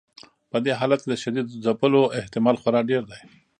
[0.51, 3.19] په دې حالت کې د شدید ځپلو احتمال خورا ډیر دی.